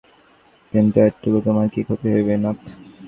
[0.73, 2.59] কিন্তু এটুকুতে তোমার কী ক্ষতি হইবে, নাথ।